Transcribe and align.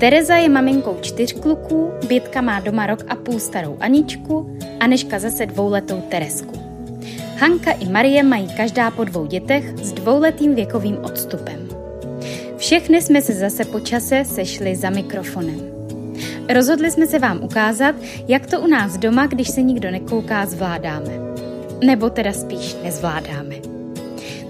Tereza 0.00 0.36
je 0.36 0.48
maminkou 0.48 0.96
čtyř 1.00 1.32
kluků, 1.32 1.90
Bětka 2.08 2.40
má 2.40 2.60
doma 2.60 2.86
rok 2.86 3.04
a 3.08 3.16
půl 3.16 3.38
starou 3.40 3.76
Aničku, 3.80 4.58
Aneška 4.80 5.18
zase 5.18 5.46
dvouletou 5.46 6.00
Teresku. 6.00 6.52
Hanka 7.36 7.72
i 7.72 7.88
Marie 7.88 8.22
mají 8.22 8.48
každá 8.56 8.90
po 8.90 9.04
dvou 9.04 9.26
dětech 9.26 9.64
s 9.82 9.92
dvouletým 9.92 10.54
věkovým 10.54 10.98
odstupem. 11.02 11.68
Všechny 12.56 13.02
jsme 13.02 13.22
se 13.22 13.32
zase 13.34 13.64
po 13.64 13.80
čase 13.80 14.24
sešli 14.24 14.76
za 14.76 14.90
mikrofonem. 14.90 15.60
Rozhodli 16.54 16.90
jsme 16.90 17.06
se 17.06 17.18
vám 17.18 17.42
ukázat, 17.42 17.94
jak 18.28 18.46
to 18.46 18.60
u 18.60 18.66
nás 18.66 18.96
doma, 18.96 19.26
když 19.26 19.48
se 19.48 19.62
nikdo 19.62 19.90
nekouká, 19.90 20.46
zvládáme. 20.46 21.10
Nebo 21.84 22.10
teda 22.10 22.32
spíš 22.32 22.76
nezvládáme. 22.82 23.69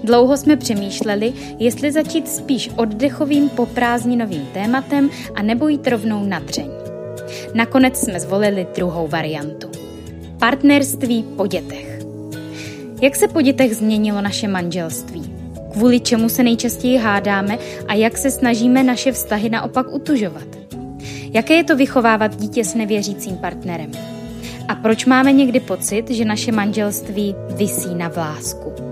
Dlouho 0.03 0.37
jsme 0.37 0.55
přemýšleli, 0.55 1.33
jestli 1.59 1.91
začít 1.91 2.29
spíš 2.29 2.69
oddechovým 2.75 3.49
poprázdninovým 3.49 4.47
tématem 4.53 5.09
a 5.35 5.41
nebo 5.41 5.67
jít 5.67 5.87
rovnou 5.87 6.23
na 6.25 6.39
dřeň. 6.39 6.69
Nakonec 7.53 7.97
jsme 7.97 8.19
zvolili 8.19 8.67
druhou 8.75 9.07
variantu. 9.07 9.67
Partnerství 10.39 11.23
po 11.23 11.47
dětech. 11.47 11.99
Jak 13.01 13.15
se 13.15 13.27
po 13.27 13.41
dětech 13.41 13.75
změnilo 13.75 14.21
naše 14.21 14.47
manželství? 14.47 15.33
Kvůli 15.71 15.99
čemu 15.99 16.29
se 16.29 16.43
nejčastěji 16.43 16.97
hádáme 16.97 17.57
a 17.87 17.93
jak 17.93 18.17
se 18.17 18.31
snažíme 18.31 18.83
naše 18.83 19.11
vztahy 19.11 19.49
naopak 19.49 19.93
utužovat? 19.93 20.47
Jaké 21.33 21.53
je 21.53 21.63
to 21.63 21.75
vychovávat 21.75 22.35
dítě 22.35 22.63
s 22.63 22.75
nevěřícím 22.75 23.37
partnerem? 23.37 23.91
A 24.67 24.75
proč 24.75 25.05
máme 25.05 25.31
někdy 25.31 25.59
pocit, 25.59 26.09
že 26.09 26.25
naše 26.25 26.51
manželství 26.51 27.35
visí 27.55 27.95
na 27.95 28.07
vlásku? 28.07 28.90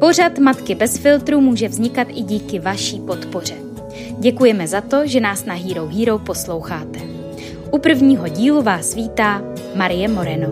Pořad 0.00 0.38
Matky 0.38 0.74
bez 0.74 0.98
filtru 0.98 1.40
může 1.40 1.68
vznikat 1.68 2.08
i 2.10 2.22
díky 2.22 2.58
vaší 2.58 3.00
podpoře. 3.00 3.54
Děkujeme 4.18 4.68
za 4.68 4.80
to, 4.80 5.06
že 5.06 5.20
nás 5.20 5.44
na 5.44 5.54
Hero 5.54 5.86
Hero 5.86 6.18
posloucháte. 6.18 6.98
U 7.72 7.78
prvního 7.78 8.28
dílu 8.28 8.62
vás 8.62 8.94
vítá 8.94 9.42
Marie 9.74 10.08
Moreno. 10.08 10.50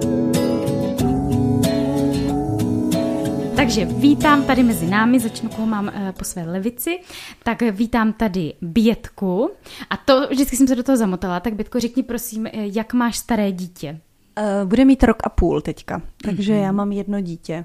Takže 3.56 3.84
vítám 3.84 4.44
tady 4.44 4.62
mezi 4.62 4.86
námi, 4.86 5.20
začnu, 5.20 5.48
koho 5.48 5.66
mám 5.66 5.86
uh, 5.86 6.12
po 6.12 6.24
své 6.24 6.44
levici, 6.44 7.00
tak 7.42 7.62
vítám 7.62 8.12
tady 8.12 8.52
Bětku 8.62 9.50
a 9.90 9.96
to, 9.96 10.28
vždycky 10.30 10.56
jsem 10.56 10.66
se 10.66 10.76
do 10.76 10.82
toho 10.82 10.96
zamotala, 10.96 11.40
tak 11.40 11.54
Bětko, 11.54 11.80
řekni 11.80 12.02
prosím, 12.02 12.48
jak 12.52 12.94
máš 12.94 13.18
staré 13.18 13.52
dítě? 13.52 14.00
Uh, 14.38 14.68
bude 14.68 14.84
mít 14.84 15.02
rok 15.02 15.16
a 15.24 15.28
půl 15.28 15.60
teďka, 15.60 16.02
takže 16.24 16.52
mm-hmm. 16.52 16.62
já 16.62 16.72
mám 16.72 16.92
jedno 16.92 17.20
dítě. 17.20 17.64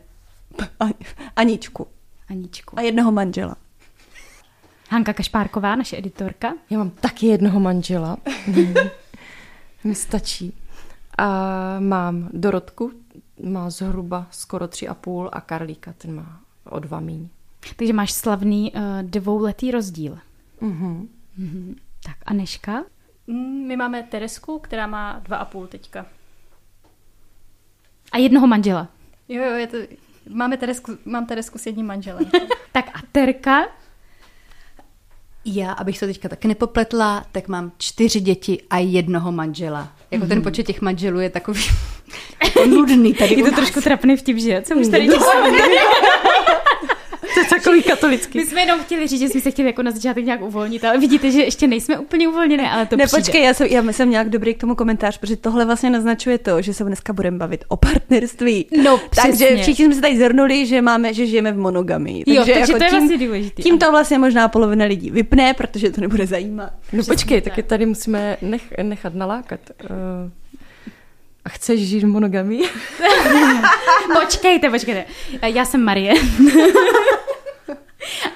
Aničku. 1.40 1.88
Aničku. 2.30 2.80
A 2.80 2.82
jednoho 2.82 3.12
manžela. 3.12 3.56
Hanka 4.90 5.14
Kašpárková, 5.14 5.76
naše 5.76 5.98
editorka. 5.98 6.54
Já 6.70 6.78
mám 6.78 6.90
taky 6.90 7.28
jednoho 7.28 7.59
manžela. 7.59 8.18
Mi 9.84 9.95
stačí. 9.95 10.54
A 11.17 11.80
mám 11.80 12.30
Dorotku, 12.34 12.92
má 13.44 13.70
zhruba 13.70 14.28
skoro 14.32 14.67
tři 14.67 14.88
a 14.88 14.94
půl 14.94 15.30
a 15.34 15.42
Karlíka, 15.42 15.94
ten 15.98 16.16
má 16.16 16.42
o 16.70 16.80
dva 16.80 17.00
míň. 17.00 17.30
Takže 17.76 17.94
máš 17.94 18.12
slavný 18.12 18.72
uh, 18.72 18.82
dvouletý 19.02 19.72
rozdíl. 19.72 20.20
Uh-huh. 20.62 21.08
Uh-huh. 21.40 21.76
Tak 22.04 22.16
a 22.26 22.34
Neška? 22.34 22.84
Mm, 23.28 23.67
my 23.67 23.76
máme 23.76 24.04
Teresku, 24.04 24.60
která 24.60 24.88
má 24.88 25.20
dva 25.20 25.38
a 25.38 25.45
půl 25.45 25.67
teďka. 25.67 26.06
A 28.12 28.17
jednoho 28.17 28.48
manžela? 28.48 28.88
Jo, 29.30 29.44
jo, 29.44 29.56
je 29.56 29.67
to, 29.67 29.78
Máme 30.34 30.58
Teresku, 30.58 30.98
mám 31.06 31.26
Teresku 31.26 31.58
s 31.58 31.66
jedním 31.66 31.86
manželem. 31.86 32.26
tak 32.72 32.86
a 32.94 33.00
Terka? 33.12 33.68
Já, 35.45 35.72
abych 35.72 36.00
to 36.00 36.06
teďka 36.06 36.30
tak 36.30 36.45
nepopletla, 36.45 37.26
tak 37.32 37.48
mám 37.48 37.72
čtyři 37.78 38.20
děti 38.20 38.62
a 38.70 38.78
jednoho 38.78 39.32
manžela. 39.32 39.92
Jako 40.12 40.26
mm-hmm. 40.26 40.30
ten 40.30 40.42
počet 40.42 40.68
těch 40.68 40.82
manželů 40.82 41.20
je 41.20 41.30
takový 41.30 41.62
nudný 42.70 43.14
tady 43.14 43.36
Je 43.36 43.44
to 43.44 43.56
trošku 43.56 43.82
trapný 43.82 44.18
vtip, 44.18 44.38
že? 44.38 44.62
Co 44.62 44.76
už 44.76 44.88
tady 44.88 45.06
je 45.06 45.12
takový 47.59 47.83
katolický. 47.83 48.37
My 48.39 48.45
jsme 48.45 48.61
jenom 48.61 48.80
chtěli 48.80 49.08
říct, 49.08 49.20
že 49.20 49.30
jsme 49.30 49.42
se 49.42 49.52
chtěli 49.52 49.67
jako 49.67 49.83
na 49.83 49.92
začátek 49.92 50.25
nějak 50.25 50.42
uvolnit, 50.42 50.86
ale 50.86 50.97
vidíte, 50.97 51.31
že 51.31 51.42
ještě 51.42 51.67
nejsme 51.67 51.99
úplně 51.99 52.27
uvolněné, 52.27 52.71
ale 52.71 52.86
to 52.86 52.95
Ne, 52.95 53.05
přijde. 53.05 53.21
počkej, 53.21 53.43
já 53.43 53.53
jsem, 53.53 53.67
já 53.67 53.83
jsem 53.93 54.09
nějak 54.09 54.30
dobrý 54.30 54.53
k 54.53 54.59
tomu 54.61 54.75
komentář, 54.75 55.17
protože 55.17 55.36
tohle 55.36 55.65
vlastně 55.65 55.89
naznačuje 55.89 56.37
to, 56.37 56.61
že 56.61 56.73
se 56.73 56.83
dneska 56.83 57.14
budeme 57.14 57.37
bavit 57.37 57.65
o 57.67 57.77
partnerství. 57.77 58.65
No, 58.83 58.99
Takže 59.23 59.58
všichni 59.61 59.86
jsme 59.86 59.95
se 59.95 60.02
tady 60.02 60.17
zhrnuli, 60.17 60.65
že 60.65 60.81
máme, 60.81 61.14
že 61.14 61.25
žijeme 61.25 61.52
v 61.52 61.58
monogamii. 61.58 62.23
Takže, 62.25 62.39
jo, 62.39 62.45
takže 62.45 62.59
jako 62.59 62.77
to 62.77 62.83
je 62.83 62.89
tím, 62.89 62.99
vlastně 62.99 63.17
důležité. 63.27 63.61
Tím 63.61 63.80
to 63.80 63.91
vlastně 63.91 64.20
možná 64.20 64.47
polovina 64.47 64.86
lidí 64.86 65.11
vypne, 65.11 65.53
protože 65.53 65.91
to 65.91 66.02
nebude 66.02 66.27
zajímat. 66.27 66.70
No 66.93 67.03
počkej, 67.03 67.41
taky 67.41 67.64
tady 67.64 67.86
musíme 67.86 68.37
nech, 68.41 68.61
nechat 68.83 69.14
nalákat. 69.15 69.59
Uh, 69.89 70.31
a 71.45 71.49
chceš 71.49 71.80
žít 71.81 72.03
v 72.03 72.08
monogamii? 72.08 72.64
počkejte, 74.21 74.70
počkejte. 74.70 75.05
Já 75.47 75.65
jsem 75.65 75.83
Marie. 75.83 76.14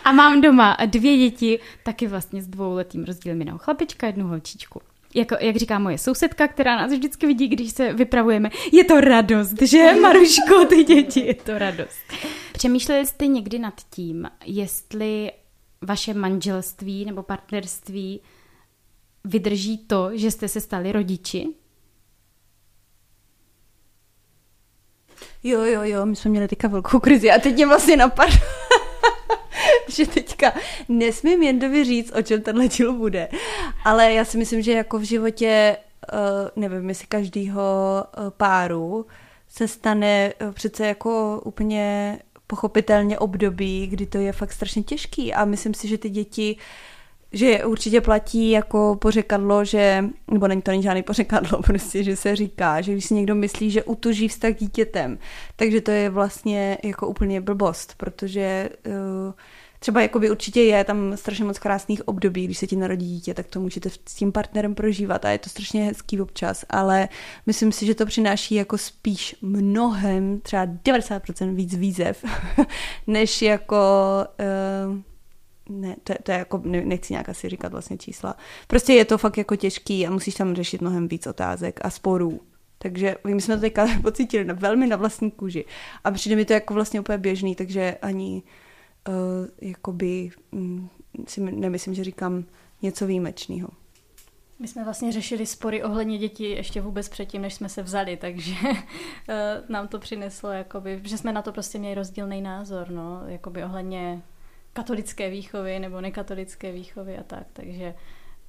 A 0.04 0.12
mám 0.12 0.42
doma 0.42 0.78
dvě 0.86 1.18
děti, 1.18 1.60
taky 1.84 2.08
vlastně 2.08 2.42
s 2.42 2.48
dvouletým 2.48 3.04
rozdílem 3.04 3.40
jiného 3.40 3.58
chlapička, 3.58 4.08
jednu 4.08 4.28
holčičku. 4.28 4.82
Jako, 5.16 5.36
jak 5.40 5.56
říká 5.56 5.80
moje 5.80 5.98
sousedka, 5.98 6.48
která 6.48 6.76
nás 6.76 6.92
vždycky 6.92 7.28
vidí, 7.28 7.48
když 7.48 7.72
se 7.72 7.94
vypravujeme. 7.94 8.50
Je 8.72 8.84
to 8.84 9.02
radost, 9.02 9.62
že, 9.62 9.94
Maruško, 10.02 10.66
ty 10.70 10.84
děti, 10.84 11.20
je 11.20 11.34
to 11.34 11.58
radost. 11.58 12.00
Přemýšleli 12.54 13.06
jste 13.06 13.28
někdy 13.28 13.60
nad 13.60 13.74
tím, 13.90 14.30
jestli 14.46 15.32
vaše 15.82 16.14
manželství 16.14 17.06
nebo 17.06 17.24
partnerství 17.24 18.22
vydrží 19.24 19.78
to, 19.78 20.10
že 20.14 20.32
jste 20.32 20.48
se 20.48 20.62
stali 20.62 20.92
rodiči? 20.92 21.48
Jo, 25.44 25.62
jo, 25.62 25.82
jo, 25.84 26.06
my 26.06 26.16
jsme 26.16 26.32
měli 26.32 26.48
teďka 26.48 26.68
velkou 26.68 27.00
krizi 27.00 27.32
a 27.32 27.40
teď 27.40 27.56
mě 27.56 27.68
vlastně 27.68 27.98
napadlo, 27.98 28.40
že 29.96 30.08
teďka 30.08 30.54
nesmím 30.90 31.44
Jendovi 31.44 31.84
říct, 31.84 32.12
o 32.16 32.22
čem 32.22 32.42
tenhle 32.42 32.68
díl 32.68 32.94
bude. 32.94 33.30
Ale 33.86 34.14
já 34.14 34.26
si 34.26 34.38
myslím, 34.38 34.62
že 34.62 34.72
jako 34.72 35.00
v 35.00 35.04
životě, 35.04 35.78
uh, 36.14 36.20
nevím, 36.56 36.90
jestli 36.90 37.08
každýho 37.08 38.04
uh, 38.18 38.30
páru 38.30 39.06
se 39.48 39.68
stane 39.68 40.34
uh, 40.42 40.52
přece 40.52 40.88
jako 40.88 41.42
úplně 41.46 42.20
pochopitelně 42.48 43.20
období, 43.20 43.88
kdy 43.88 44.06
to 44.06 44.18
je 44.18 44.32
fakt 44.34 44.52
strašně 44.52 44.84
těžký 44.84 45.34
a 45.34 45.46
myslím 45.46 45.74
si, 45.74 45.88
že 45.88 45.98
ty 45.98 46.10
děti 46.10 46.58
že 47.34 47.66
určitě 47.66 48.02
platí 48.02 48.50
jako 48.50 48.98
pořekadlo, 49.02 49.66
že, 49.66 50.06
nebo 50.32 50.48
není 50.48 50.62
to 50.62 50.72
není 50.72 50.84
žádný 50.84 51.04
pořekadlo, 51.04 51.62
prostě, 51.66 52.04
že 52.04 52.16
se 52.16 52.36
říká, 52.36 52.82
že 52.82 52.92
když 52.92 53.06
si 53.06 53.14
někdo 53.14 53.36
myslí, 53.36 53.72
že 53.72 53.84
utuží 53.84 54.28
vztah 54.28 54.56
dítětem, 54.56 55.20
takže 55.56 55.82
to 55.82 55.92
je 55.92 56.10
vlastně 56.10 56.78
jako 56.84 57.08
úplně 57.08 57.42
blbost, 57.42 57.94
protože 57.98 58.70
uh, 58.88 59.34
třeba 59.84 60.02
jakoby 60.02 60.32
určitě 60.32 60.62
je 60.62 60.84
tam 60.84 61.18
strašně 61.18 61.46
moc 61.46 61.60
krásných 61.60 62.08
období, 62.08 62.46
když 62.46 62.58
se 62.58 62.68
ti 62.68 62.76
narodí 62.76 63.06
dítě, 63.06 63.34
tak 63.34 63.48
to 63.48 63.60
můžete 63.60 63.90
s 63.90 64.16
tím 64.16 64.32
partnerem 64.32 64.76
prožívat 64.76 65.26
a 65.26 65.30
je 65.30 65.38
to 65.38 65.50
strašně 65.50 65.84
hezký 65.86 66.22
občas, 66.22 66.66
ale 66.70 67.10
myslím 67.46 67.72
si, 67.72 67.86
že 67.86 67.96
to 67.96 68.06
přináší 68.06 68.56
jako 68.56 68.78
spíš 68.78 69.36
mnohem, 69.42 70.40
třeba 70.40 70.66
90% 70.66 71.56
víc 71.56 71.76
výzev, 71.76 72.26
než 73.08 73.42
jako 73.42 73.78
uh, 74.90 75.00
ne, 75.70 75.96
to, 76.04 76.14
to 76.24 76.32
je 76.32 76.38
jako, 76.38 76.62
nechci 76.66 77.14
nějak 77.14 77.30
asi 77.30 77.50
říkat 77.50 77.72
vlastně 77.72 77.98
čísla. 77.98 78.36
Prostě 78.68 78.94
je 78.94 79.06
to 79.06 79.18
fakt 79.18 79.38
jako 79.38 79.56
těžký 79.56 80.08
a 80.08 80.12
musíš 80.12 80.36
tam 80.36 80.56
řešit 80.56 80.82
mnohem 80.82 81.08
víc 81.08 81.28
otázek 81.28 81.80
a 81.84 81.90
sporů. 81.90 82.42
Takže 82.78 83.16
my 83.28 83.42
jsme 83.42 83.56
to 83.56 83.62
teďka 83.62 83.88
pocítili 84.02 84.46
na, 84.46 84.54
velmi 84.54 84.88
na 84.88 84.96
vlastní 84.96 85.32
kůži. 85.32 85.66
A 86.04 86.12
přijde 86.12 86.36
mi 86.36 86.46
to 86.46 86.54
jako 86.54 86.74
vlastně 86.74 87.00
úplně 87.00 87.18
běžný, 87.18 87.56
takže 87.56 87.98
ani 88.02 88.44
uh, 89.08 89.14
jakoby 89.62 90.32
um, 90.52 90.90
si 91.28 91.42
nemyslím, 91.42 91.94
že 91.94 92.04
říkám 92.04 92.44
něco 92.82 93.08
výjimečného. 93.08 93.70
My 94.60 94.68
jsme 94.68 94.84
vlastně 94.84 95.12
řešili 95.12 95.46
spory 95.46 95.84
ohledně 95.84 96.18
dětí 96.18 96.44
ještě 96.44 96.82
vůbec 96.82 97.10
předtím, 97.10 97.42
než 97.42 97.54
jsme 97.54 97.70
se 97.70 97.84
vzali, 97.84 98.18
takže 98.18 98.56
uh, 98.62 98.76
nám 99.70 99.88
to 99.88 100.00
přineslo, 100.00 100.50
jakoby, 100.50 101.02
že 101.04 101.18
jsme 101.18 101.34
na 101.34 101.42
to 101.42 101.52
prostě 101.52 101.80
měli 101.80 101.96
rozdílný 101.96 102.42
názor, 102.42 102.90
no, 102.90 103.22
jakoby 103.28 103.64
ohledně 103.64 104.22
katolické 104.74 105.30
výchovy 105.30 105.80
nebo 105.80 106.02
nekatolické 106.02 106.72
výchovy 106.72 107.18
a 107.18 107.24
tak, 107.24 107.48
takže 107.54 107.96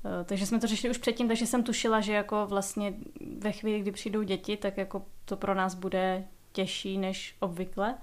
eh, 0.05 0.25
takže 0.25 0.47
jsme 0.47 0.61
to 0.61 0.67
řešili 0.67 0.91
už 0.91 0.99
předtím, 0.99 1.29
takže 1.29 1.47
jsem 1.47 1.62
tušila, 1.62 2.01
že 2.01 2.12
jako 2.12 2.47
vlastně 2.47 2.95
ve 3.39 3.53
chvíli, 3.53 3.81
kdy 3.81 3.93
přijdou 3.93 4.23
děti, 4.23 4.56
tak 4.56 4.77
jako 4.77 5.03
to 5.25 5.37
pro 5.37 5.55
nás 5.55 5.75
bude 5.75 6.25
těžší 6.53 6.99
než 6.99 7.37
obvykle. 7.41 7.95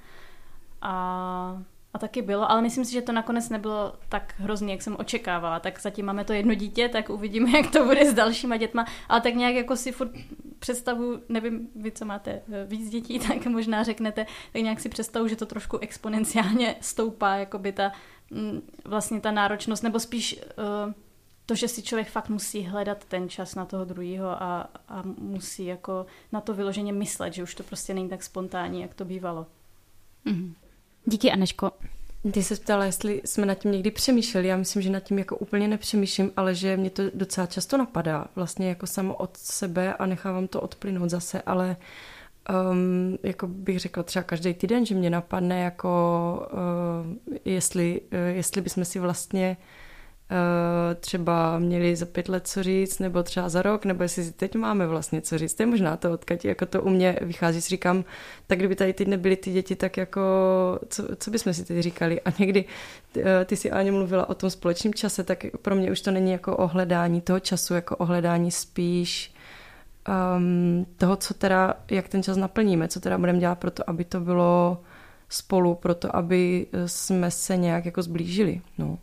A, 0.81 1.63
a 1.93 1.97
taky 1.97 2.21
bylo, 2.21 2.51
ale 2.51 2.61
myslím 2.61 2.85
si, 2.85 2.91
že 2.91 3.01
to 3.01 3.11
nakonec 3.11 3.49
nebylo 3.49 3.93
tak 4.09 4.33
hrozný, 4.37 4.71
jak 4.71 4.81
jsem 4.81 4.95
očekávala. 4.99 5.59
Tak 5.59 5.81
zatím 5.81 6.05
máme 6.05 6.23
to 6.23 6.33
jedno 6.33 6.53
dítě, 6.53 6.89
tak 6.89 7.09
uvidíme, 7.09 7.51
jak 7.57 7.71
to 7.71 7.85
bude 7.85 8.11
s 8.11 8.13
dalšíma 8.13 8.57
dětma. 8.57 8.85
Ale 9.09 9.21
tak 9.21 9.35
nějak 9.35 9.55
jako 9.55 9.75
si 9.75 9.91
furt 9.91 10.11
představu, 10.59 11.19
nevím, 11.29 11.69
vy 11.75 11.91
co 11.91 12.05
máte 12.05 12.31
eh, 12.31 12.65
víc 12.65 12.89
dětí, 12.89 13.19
tak 13.27 13.45
možná 13.45 13.83
řeknete, 13.83 14.25
tak 14.53 14.61
nějak 14.61 14.79
si 14.79 14.89
představu, 14.89 15.27
že 15.27 15.35
to 15.35 15.45
trošku 15.45 15.77
exponenciálně 15.77 16.75
stoupá, 16.81 17.35
jako 17.35 17.59
by 17.59 17.71
ta 17.71 17.91
mm, 18.29 18.61
vlastně 18.85 19.21
ta 19.21 19.31
náročnost, 19.31 19.83
nebo 19.83 19.99
spíš 19.99 20.41
uh, 20.85 20.93
to, 21.45 21.55
že 21.55 21.67
si 21.67 21.83
člověk 21.83 22.09
fakt 22.09 22.29
musí 22.29 22.63
hledat 22.63 23.05
ten 23.05 23.29
čas 23.29 23.55
na 23.55 23.65
toho 23.65 23.85
druhého 23.85 24.43
a, 24.43 24.69
a 24.87 25.03
musí 25.17 25.65
jako 25.65 26.05
na 26.31 26.41
to 26.41 26.53
vyloženě 26.53 26.93
myslet, 26.93 27.33
že 27.33 27.43
už 27.43 27.55
to 27.55 27.63
prostě 27.63 27.93
není 27.93 28.09
tak 28.09 28.23
spontánní, 28.23 28.81
jak 28.81 28.93
to 28.93 29.05
bývalo. 29.05 29.47
Mm-hmm. 30.25 30.53
Díky, 31.05 31.31
Aneško. 31.31 31.71
Ty 32.31 32.43
se 32.43 32.55
ptala, 32.55 32.85
jestli 32.85 33.21
jsme 33.25 33.45
nad 33.45 33.55
tím 33.55 33.71
někdy 33.71 33.91
přemýšleli. 33.91 34.47
Já 34.47 34.57
myslím, 34.57 34.81
že 34.81 34.89
nad 34.89 34.99
tím 34.99 35.19
jako 35.19 35.37
úplně 35.37 35.67
nepřemýšlím, 35.67 36.31
ale 36.37 36.55
že 36.55 36.77
mě 36.77 36.89
to 36.89 37.03
docela 37.13 37.47
často 37.47 37.77
napadá. 37.77 38.27
Vlastně 38.35 38.69
jako 38.69 38.87
samo 38.87 39.15
od 39.15 39.37
sebe 39.37 39.93
a 39.93 40.05
nechávám 40.05 40.47
to 40.47 40.61
odplynout 40.61 41.09
zase, 41.09 41.41
ale 41.41 41.77
um, 42.71 43.17
jako 43.23 43.47
bych 43.47 43.79
řekla 43.79 44.03
třeba 44.03 44.23
každý 44.23 44.53
týden, 44.53 44.85
že 44.85 44.95
mě 44.95 45.09
napadne 45.09 45.61
jako 45.61 46.47
uh, 46.53 47.37
jestli, 47.45 48.01
uh, 48.01 48.35
jestli 48.35 48.61
bychom 48.61 48.85
si 48.85 48.99
vlastně 48.99 49.57
uh, 49.59 49.65
třeba 50.99 51.59
měli 51.59 51.95
za 51.95 52.05
pět 52.05 52.29
let 52.29 52.47
co 52.47 52.63
říct, 52.63 52.99
nebo 52.99 53.23
třeba 53.23 53.49
za 53.49 53.61
rok, 53.61 53.85
nebo 53.85 54.03
jestli 54.03 54.31
teď 54.31 54.55
máme 54.55 54.87
vlastně 54.87 55.21
co 55.21 55.37
říct. 55.37 55.53
To 55.53 55.63
je 55.63 55.67
možná 55.67 55.97
to 55.97 56.11
odkaď, 56.11 56.45
jako 56.45 56.65
to 56.65 56.81
u 56.81 56.89
mě 56.89 57.19
vychází, 57.21 57.61
si 57.61 57.69
říkám, 57.69 58.03
tak 58.47 58.57
kdyby 58.57 58.75
tady 58.75 58.93
teď 58.93 59.07
nebyly 59.07 59.35
ty 59.35 59.51
děti, 59.51 59.75
tak 59.75 59.97
jako, 59.97 60.21
co, 60.89 61.03
co 61.15 61.31
bychom 61.31 61.53
si 61.53 61.65
teď 61.65 61.79
říkali? 61.79 62.21
A 62.21 62.29
někdy 62.39 62.65
eh, 63.17 63.45
ty 63.45 63.55
si 63.55 63.71
Áně 63.71 63.91
mluvila 63.91 64.29
o 64.29 64.33
tom 64.33 64.49
společném 64.49 64.93
čase, 64.93 65.23
tak 65.23 65.45
pro 65.61 65.75
mě 65.75 65.91
už 65.91 66.01
to 66.01 66.11
není 66.11 66.31
jako 66.31 66.57
ohledání 66.57 67.21
toho 67.21 67.39
času, 67.39 67.73
jako 67.73 67.95
ohledání 67.95 68.51
spíš 68.51 69.33
um, 70.37 70.85
toho, 70.97 71.15
co 71.15 71.33
teda, 71.33 71.73
jak 71.91 72.07
ten 72.07 72.23
čas 72.23 72.37
naplníme, 72.37 72.87
co 72.87 72.99
teda 72.99 73.17
budeme 73.17 73.39
dělat 73.39 73.59
pro 73.59 73.71
to, 73.71 73.89
aby 73.89 74.05
to 74.05 74.19
bylo 74.19 74.81
spolu, 75.29 75.75
pro 75.75 75.95
to, 75.95 76.15
aby 76.15 76.67
jsme 76.85 77.31
se 77.31 77.57
nějak 77.57 77.85
jako 77.85 78.01
zblížili. 78.01 78.61
No. 78.77 78.97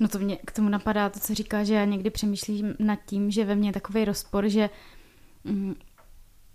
No 0.00 0.08
to 0.08 0.18
mě 0.18 0.36
k 0.36 0.52
tomu 0.52 0.68
napadá 0.68 1.08
to, 1.08 1.20
co 1.20 1.34
říká, 1.34 1.64
že 1.64 1.74
já 1.74 1.84
někdy 1.84 2.10
přemýšlím 2.10 2.74
nad 2.78 2.98
tím, 3.06 3.30
že 3.30 3.44
ve 3.44 3.54
mně 3.54 3.68
je 3.68 3.72
takový 3.72 4.04
rozpor, 4.04 4.48
že 4.48 4.70
mm, 5.44 5.74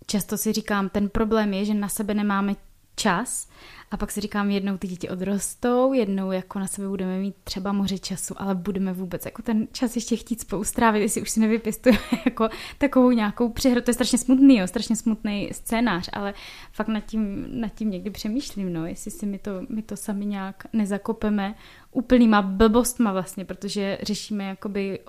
často 0.07 0.37
si 0.37 0.53
říkám, 0.53 0.89
ten 0.89 1.09
problém 1.09 1.53
je, 1.53 1.65
že 1.65 1.73
na 1.73 1.89
sebe 1.89 2.13
nemáme 2.13 2.55
čas 3.01 3.47
a 3.91 3.97
pak 3.97 4.11
si 4.11 4.21
říkám, 4.21 4.49
jednou 4.49 4.77
ty 4.77 4.87
děti 4.87 5.09
odrostou, 5.09 5.93
jednou 5.93 6.31
jako 6.31 6.59
na 6.59 6.67
sebe 6.67 6.87
budeme 6.87 7.19
mít 7.19 7.35
třeba 7.43 7.71
moře 7.71 7.97
času, 7.97 8.33
ale 8.37 8.55
budeme 8.55 8.93
vůbec 8.93 9.25
jako 9.25 9.41
ten 9.41 9.67
čas 9.71 9.95
ještě 9.95 10.15
chtít 10.15 10.41
spolu 10.41 10.63
strávit, 10.63 11.01
jestli 11.01 11.21
už 11.21 11.29
si 11.29 11.39
nevypěstujeme 11.39 11.99
jako 12.25 12.49
takovou 12.77 13.11
nějakou 13.11 13.49
přehru. 13.49 13.81
To 13.81 13.89
je 13.89 13.93
strašně 13.93 14.17
smutný, 14.17 14.57
jo, 14.57 14.67
strašně 14.67 14.95
smutný 14.95 15.49
scénář, 15.51 16.09
ale 16.13 16.33
fakt 16.71 16.87
nad 16.87 16.99
tím, 16.99 17.45
nad 17.59 17.73
tím 17.73 17.91
někdy 17.91 18.09
přemýšlím, 18.09 18.73
no, 18.73 18.85
jestli 18.85 19.11
si 19.11 19.25
my 19.25 19.39
to, 19.39 19.51
my 19.69 19.81
to 19.81 19.97
sami 19.97 20.25
nějak 20.25 20.63
nezakopeme 20.73 21.55
úplnýma 21.91 22.41
blbostma 22.41 23.13
vlastně, 23.13 23.45
protože 23.45 23.97
řešíme 24.01 24.43
jakoby 24.43 24.99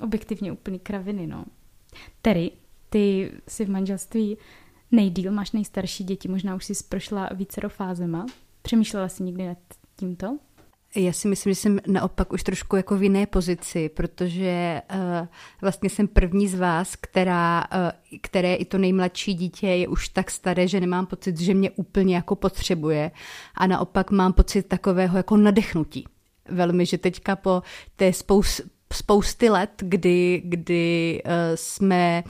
objektivně 0.00 0.52
úplný 0.52 0.78
kraviny, 0.78 1.26
no. 1.26 1.44
Terry, 2.22 2.50
ty 2.90 3.32
si 3.48 3.64
v 3.64 3.70
manželství 3.70 4.38
nejdíl, 4.94 5.32
máš 5.32 5.52
nejstarší 5.52 6.04
děti, 6.04 6.28
možná 6.28 6.54
už 6.54 6.64
jsi 6.64 6.74
prošla 6.88 7.28
vícero 7.34 7.68
fázema. 7.68 8.26
Přemýšlela 8.62 9.08
jsi 9.08 9.22
někdy 9.22 9.46
nad 9.46 9.58
tímto? 9.96 10.38
Já 10.96 11.12
si 11.12 11.28
myslím, 11.28 11.50
že 11.50 11.60
jsem 11.60 11.80
naopak 11.86 12.32
už 12.32 12.42
trošku 12.42 12.76
jako 12.76 12.96
v 12.96 13.02
jiné 13.02 13.26
pozici, 13.26 13.88
protože 13.88 14.82
uh, 14.94 15.26
vlastně 15.60 15.90
jsem 15.90 16.08
první 16.08 16.48
z 16.48 16.54
vás, 16.54 16.96
která, 16.96 17.64
uh, 17.74 18.18
které 18.20 18.54
i 18.54 18.64
to 18.64 18.78
nejmladší 18.78 19.34
dítě 19.34 19.66
je 19.66 19.88
už 19.88 20.08
tak 20.08 20.30
staré, 20.30 20.68
že 20.68 20.80
nemám 20.80 21.06
pocit, 21.06 21.40
že 21.40 21.54
mě 21.54 21.70
úplně 21.70 22.14
jako 22.14 22.36
potřebuje 22.36 23.10
a 23.54 23.66
naopak 23.66 24.10
mám 24.10 24.32
pocit 24.32 24.62
takového 24.62 25.16
jako 25.16 25.36
nadechnutí. 25.36 26.04
Velmi, 26.48 26.86
že 26.86 26.98
teďka 26.98 27.36
po 27.36 27.62
té 27.96 28.12
spous, 28.12 28.60
spousty 28.92 29.50
let, 29.50 29.70
kdy, 29.76 30.42
kdy 30.44 31.22
uh, 31.24 31.30
jsme 31.54 32.24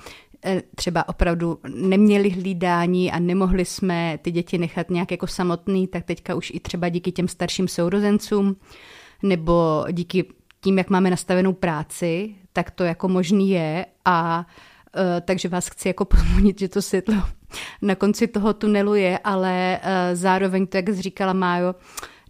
třeba 0.74 1.08
opravdu 1.08 1.58
neměli 1.68 2.30
hlídání 2.30 3.12
a 3.12 3.18
nemohli 3.18 3.64
jsme 3.64 4.18
ty 4.22 4.30
děti 4.30 4.58
nechat 4.58 4.90
nějak 4.90 5.10
jako 5.10 5.26
samotný, 5.26 5.86
tak 5.86 6.04
teďka 6.04 6.34
už 6.34 6.52
i 6.54 6.60
třeba 6.60 6.88
díky 6.88 7.12
těm 7.12 7.28
starším 7.28 7.68
sourozencům 7.68 8.56
nebo 9.22 9.84
díky 9.92 10.24
tím, 10.60 10.78
jak 10.78 10.90
máme 10.90 11.10
nastavenou 11.10 11.52
práci, 11.52 12.34
tak 12.52 12.70
to 12.70 12.84
jako 12.84 13.08
možný 13.08 13.50
je 13.50 13.86
a 14.04 14.46
uh, 14.96 15.02
takže 15.24 15.48
vás 15.48 15.68
chci 15.68 15.88
jako 15.88 16.04
pozvonit, 16.04 16.58
že 16.58 16.68
to 16.68 16.82
světlo 16.82 17.14
na 17.82 17.94
konci 17.94 18.26
toho 18.26 18.54
tunelu 18.54 18.94
je, 18.94 19.18
ale 19.18 19.80
uh, 19.82 19.90
zároveň 20.12 20.66
to, 20.66 20.76
jak 20.76 20.88
říkala 20.88 21.32
Májo, 21.32 21.74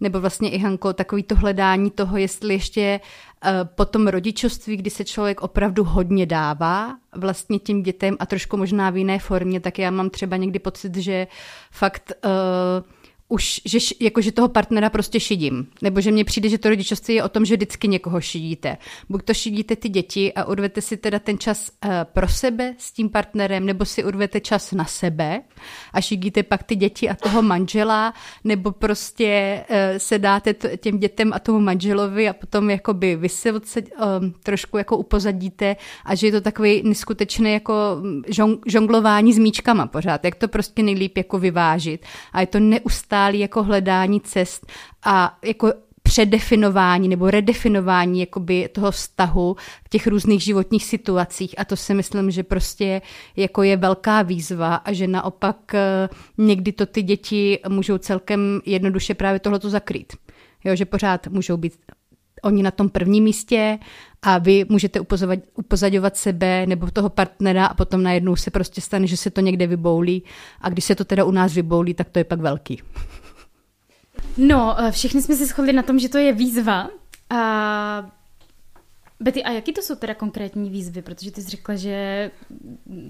nebo 0.01 0.21
vlastně 0.21 0.49
i 0.49 0.57
Hanko, 0.57 0.93
takový 0.93 1.23
to 1.23 1.35
hledání 1.35 1.91
toho, 1.91 2.17
jestli 2.17 2.53
ještě 2.53 2.99
Eh, 3.47 3.65
po 3.65 3.85
tom 3.85 4.07
rodičovství, 4.07 4.77
kdy 4.77 4.89
se 4.89 5.05
člověk 5.05 5.41
opravdu 5.41 5.83
hodně 5.83 6.25
dává 6.25 6.97
vlastně 7.15 7.59
tím 7.59 7.83
dětem 7.83 8.17
a 8.19 8.25
trošku 8.25 8.57
možná 8.57 8.89
v 8.89 8.97
jiné 8.97 9.19
formě, 9.19 9.59
tak 9.59 9.79
já 9.79 9.91
mám 9.91 10.09
třeba 10.09 10.37
někdy 10.37 10.59
pocit, 10.59 10.95
že 10.95 11.27
fakt 11.71 12.11
uh, 12.25 12.31
už, 13.29 13.61
že, 13.65 13.77
jako, 13.99 14.21
že 14.21 14.31
toho 14.31 14.47
partnera 14.47 14.89
prostě 14.89 15.19
šidím. 15.19 15.67
Nebo 15.81 16.01
že 16.01 16.11
mně 16.11 16.25
přijde, 16.25 16.49
že 16.49 16.57
to 16.57 16.69
rodičovství 16.69 17.15
je 17.15 17.23
o 17.23 17.29
tom, 17.29 17.45
že 17.45 17.55
vždycky 17.55 17.87
někoho 17.87 18.21
šidíte. 18.21 18.77
Buď 19.09 19.23
to 19.23 19.33
šidíte 19.33 19.75
ty 19.75 19.89
děti 19.89 20.33
a 20.33 20.43
urvete 20.43 20.81
si 20.81 20.97
teda 20.97 21.19
ten 21.19 21.37
čas 21.37 21.71
uh, 21.85 21.91
pro 22.03 22.27
sebe 22.27 22.75
s 22.77 22.91
tím 22.91 23.09
partnerem, 23.09 23.65
nebo 23.65 23.85
si 23.85 24.03
urvete 24.03 24.39
čas 24.39 24.71
na 24.71 24.85
sebe 24.85 25.41
a 25.93 26.01
šidíte 26.01 26.43
pak 26.43 26.63
ty 26.63 26.75
děti 26.75 27.09
a 27.09 27.15
toho 27.15 27.41
manžela, 27.41 28.13
nebo 28.43 28.71
prostě 28.71 29.61
uh, 29.69 29.75
se 29.97 30.19
dáte 30.19 30.53
t- 30.53 30.77
těm 30.77 30.99
dětem 30.99 31.33
a 31.33 31.39
tomu 31.39 31.59
manželovi 31.59 32.29
a 32.29 32.33
potom 32.33 32.69
jakoby 32.69 33.15
vy 33.15 33.29
se 33.29 33.51
uh, 33.51 33.59
trošku 34.43 34.77
jako 34.77 34.97
upozadíte 34.97 35.75
a 36.05 36.15
že 36.15 36.27
je 36.27 36.31
to 36.31 36.41
takový 36.41 36.81
neskutečný 36.83 37.53
jako 37.53 37.73
žong- 38.27 38.59
žonglování 38.65 39.33
s 39.33 39.37
míčkama 39.37 39.87
pořád, 39.87 40.25
jak 40.25 40.35
to 40.35 40.47
prostě 40.47 40.83
nejlíp 40.83 41.17
jako 41.17 41.39
vyvážit. 41.39 42.05
A 42.33 42.41
je 42.41 42.47
to 42.47 42.59
neustále 42.59 43.14
neustálý 43.15 43.39
jako 43.39 43.63
hledání 43.63 44.21
cest 44.21 44.65
a 45.03 45.37
jako 45.43 45.73
předefinování 46.03 47.07
nebo 47.07 47.31
redefinování 47.31 48.19
jakoby 48.19 48.69
toho 48.71 48.91
vztahu 48.91 49.55
v 49.85 49.89
těch 49.89 50.07
různých 50.07 50.43
životních 50.43 50.85
situacích 50.85 51.55
a 51.57 51.65
to 51.65 51.75
si 51.75 51.93
myslím, 51.93 52.31
že 52.31 52.43
prostě 52.43 53.01
jako 53.35 53.63
je 53.63 53.77
velká 53.77 54.21
výzva 54.21 54.75
a 54.75 54.93
že 54.93 55.07
naopak 55.07 55.73
eh, 55.73 56.09
někdy 56.37 56.71
to 56.71 56.85
ty 56.85 57.03
děti 57.03 57.59
můžou 57.69 57.97
celkem 57.97 58.61
jednoduše 58.65 59.13
právě 59.13 59.39
tohleto 59.39 59.69
zakrýt. 59.69 60.13
Jo, 60.63 60.75
že 60.75 60.85
pořád 60.85 61.27
můžou 61.27 61.57
být 61.57 61.73
oni 62.43 62.63
na 62.63 62.71
tom 62.71 62.89
prvním 62.89 63.23
místě 63.23 63.79
a 64.25 64.37
vy 64.37 64.65
můžete 64.69 64.99
upozadovat 65.55 66.17
sebe 66.17 66.65
nebo 66.65 66.91
toho 66.91 67.09
partnera 67.09 67.65
a 67.65 67.73
potom 67.73 68.03
najednou 68.03 68.35
se 68.35 68.51
prostě 68.51 68.81
stane, 68.81 69.07
že 69.07 69.17
se 69.17 69.29
to 69.29 69.41
někde 69.41 69.67
vyboulí 69.67 70.23
a 70.61 70.69
když 70.69 70.85
se 70.85 70.95
to 70.95 71.05
teda 71.05 71.23
u 71.23 71.31
nás 71.31 71.53
vyboulí, 71.53 71.93
tak 71.93 72.09
to 72.09 72.19
je 72.19 72.23
pak 72.23 72.39
velký. 72.39 72.81
No, 74.37 74.75
eh, 74.79 74.91
všichni 74.91 75.21
jsme 75.21 75.35
se 75.35 75.45
shodli 75.45 75.73
na 75.73 75.83
tom, 75.83 75.99
že 75.99 76.09
to 76.09 76.17
je 76.17 76.33
výzva. 76.33 76.89
A 77.29 78.11
Betty, 79.19 79.43
a 79.43 79.51
jaký 79.51 79.73
to 79.73 79.81
jsou 79.81 79.95
teda 79.95 80.13
konkrétní 80.13 80.69
výzvy? 80.69 81.01
Protože 81.01 81.31
ty 81.31 81.41
jsi 81.41 81.49
řekla, 81.49 81.75
že 81.75 82.31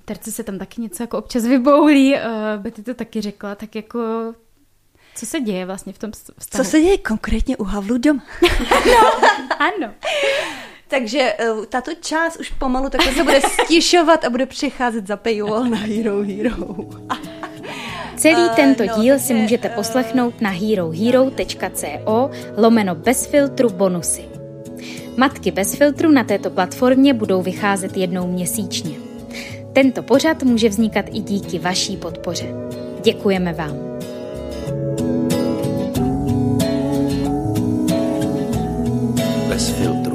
terce 0.05 0.31
se 0.31 0.43
tam 0.43 0.57
taky 0.57 0.81
něco 0.81 1.03
jako 1.03 1.17
občas 1.17 1.43
vyboulí. 1.45 2.13
Uh, 2.13 2.19
Betty 2.57 2.83
to 2.83 2.93
taky 2.93 3.21
řekla, 3.21 3.55
tak 3.55 3.75
jako 3.75 3.99
co 5.15 5.25
se 5.25 5.39
děje 5.39 5.65
vlastně 5.65 5.93
v 5.93 5.97
tom 5.97 6.11
vztahu? 6.11 6.63
Co 6.63 6.69
se 6.71 6.81
děje 6.81 6.97
konkrétně 6.97 7.57
u 7.57 7.63
Havlu 7.63 7.97
doma? 7.97 8.23
no, 8.85 9.29
ano. 9.59 9.93
Takže 10.87 11.33
uh, 11.33 11.65
tato 11.65 11.91
část 12.01 12.39
už 12.39 12.49
pomalu 12.49 12.89
takhle 12.89 13.13
se 13.13 13.23
bude 13.23 13.41
stišovat 13.41 14.25
a 14.25 14.29
bude 14.29 14.45
přicházet 14.45 15.07
za 15.07 15.17
paywall 15.17 15.65
na 15.65 15.77
Hero 15.77 16.21
Hero. 16.21 16.75
Celý 18.17 18.49
tento 18.55 18.83
no, 18.85 19.01
díl 19.01 19.19
si 19.19 19.33
můžete 19.33 19.69
poslechnout 19.69 20.41
na 20.41 20.49
herohero.co 20.49 22.31
lomeno 22.57 22.95
bez 22.95 23.25
filtru 23.25 23.69
bonusy. 23.69 24.25
Matky 25.17 25.51
bez 25.51 25.75
filtru 25.75 26.11
na 26.11 26.23
této 26.23 26.49
platformě 26.49 27.13
budou 27.13 27.41
vycházet 27.41 27.97
jednou 27.97 28.27
měsíčně. 28.27 28.95
Tento 29.73 30.03
pořad 30.03 30.43
může 30.43 30.69
vznikat 30.69 31.05
i 31.07 31.19
díky 31.19 31.59
vaší 31.59 31.97
podpoře. 31.97 32.45
Děkujeme 33.03 33.53
vám. 33.53 33.77
Bez 39.49 39.69
filtru. 39.69 40.14